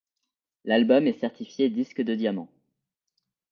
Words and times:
L'album 0.65 1.05
est 1.05 1.19
certifié 1.19 1.69
disque 1.69 2.01
de 2.01 2.15
diamant. 2.15 2.49